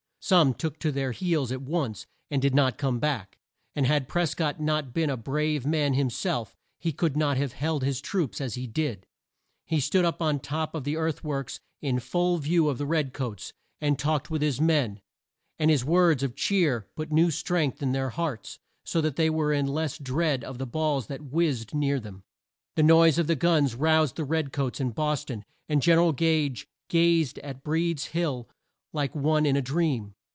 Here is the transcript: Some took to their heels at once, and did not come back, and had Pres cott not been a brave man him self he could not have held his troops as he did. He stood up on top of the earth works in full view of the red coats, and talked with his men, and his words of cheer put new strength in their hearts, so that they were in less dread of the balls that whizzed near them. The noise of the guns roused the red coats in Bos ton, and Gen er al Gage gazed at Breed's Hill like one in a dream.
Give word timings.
Some 0.23 0.53
took 0.53 0.77
to 0.81 0.91
their 0.91 1.13
heels 1.13 1.51
at 1.51 1.63
once, 1.63 2.05
and 2.29 2.39
did 2.39 2.53
not 2.53 2.77
come 2.77 2.99
back, 2.99 3.39
and 3.75 3.87
had 3.87 4.07
Pres 4.07 4.35
cott 4.35 4.59
not 4.61 4.93
been 4.93 5.09
a 5.09 5.17
brave 5.17 5.65
man 5.65 5.93
him 5.95 6.11
self 6.11 6.55
he 6.77 6.91
could 6.91 7.17
not 7.17 7.37
have 7.37 7.53
held 7.53 7.83
his 7.83 7.99
troops 7.99 8.39
as 8.39 8.53
he 8.53 8.67
did. 8.67 9.07
He 9.65 9.79
stood 9.79 10.05
up 10.05 10.21
on 10.21 10.39
top 10.39 10.75
of 10.75 10.83
the 10.83 10.95
earth 10.95 11.23
works 11.23 11.59
in 11.81 11.99
full 11.99 12.37
view 12.37 12.69
of 12.69 12.77
the 12.77 12.85
red 12.85 13.13
coats, 13.13 13.51
and 13.81 13.97
talked 13.97 14.29
with 14.29 14.43
his 14.43 14.61
men, 14.61 15.01
and 15.57 15.71
his 15.71 15.83
words 15.83 16.21
of 16.21 16.35
cheer 16.35 16.87
put 16.95 17.11
new 17.11 17.31
strength 17.31 17.81
in 17.81 17.91
their 17.91 18.11
hearts, 18.11 18.59
so 18.85 19.01
that 19.01 19.15
they 19.15 19.29
were 19.29 19.51
in 19.51 19.65
less 19.65 19.97
dread 19.97 20.43
of 20.43 20.59
the 20.59 20.67
balls 20.67 21.07
that 21.07 21.31
whizzed 21.31 21.73
near 21.73 21.99
them. 21.99 22.23
The 22.75 22.83
noise 22.83 23.17
of 23.17 23.25
the 23.25 23.35
guns 23.35 23.73
roused 23.73 24.17
the 24.17 24.23
red 24.23 24.53
coats 24.53 24.79
in 24.79 24.91
Bos 24.91 25.25
ton, 25.25 25.45
and 25.67 25.81
Gen 25.81 25.97
er 25.97 26.01
al 26.01 26.11
Gage 26.13 26.67
gazed 26.89 27.39
at 27.39 27.63
Breed's 27.63 28.05
Hill 28.05 28.47
like 28.93 29.15
one 29.15 29.45
in 29.45 29.55
a 29.55 29.61
dream. 29.61 30.13